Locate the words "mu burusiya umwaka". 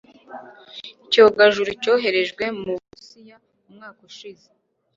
2.61-3.99